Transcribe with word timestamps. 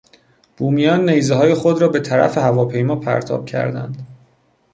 بومیان 0.57 1.09
نیزههای 1.09 1.53
خود 1.53 1.81
را 1.81 1.87
به 1.87 1.99
طرف 1.99 2.37
هواپیما 2.37 2.95
پرتاب 2.95 3.45
کردند. 3.45 4.07